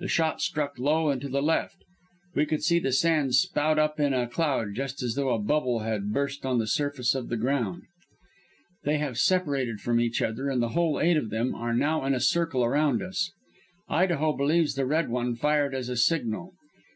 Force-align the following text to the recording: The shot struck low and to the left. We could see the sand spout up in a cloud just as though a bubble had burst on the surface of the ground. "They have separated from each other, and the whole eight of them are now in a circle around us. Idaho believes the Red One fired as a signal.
The 0.00 0.08
shot 0.08 0.40
struck 0.40 0.76
low 0.80 1.08
and 1.08 1.20
to 1.20 1.28
the 1.28 1.40
left. 1.40 1.76
We 2.34 2.46
could 2.46 2.64
see 2.64 2.80
the 2.80 2.90
sand 2.90 3.36
spout 3.36 3.78
up 3.78 4.00
in 4.00 4.12
a 4.12 4.26
cloud 4.26 4.74
just 4.74 5.04
as 5.04 5.14
though 5.14 5.28
a 5.32 5.38
bubble 5.38 5.84
had 5.84 6.12
burst 6.12 6.44
on 6.44 6.58
the 6.58 6.66
surface 6.66 7.14
of 7.14 7.28
the 7.28 7.36
ground. 7.36 7.84
"They 8.82 8.98
have 8.98 9.18
separated 9.18 9.78
from 9.80 10.00
each 10.00 10.20
other, 10.20 10.48
and 10.50 10.60
the 10.60 10.70
whole 10.70 10.98
eight 11.00 11.16
of 11.16 11.30
them 11.30 11.54
are 11.54 11.74
now 11.74 12.04
in 12.04 12.12
a 12.12 12.18
circle 12.18 12.64
around 12.64 13.04
us. 13.04 13.30
Idaho 13.88 14.32
believes 14.36 14.74
the 14.74 14.84
Red 14.84 15.10
One 15.10 15.36
fired 15.36 15.76
as 15.76 15.88
a 15.88 15.96
signal. 15.96 16.54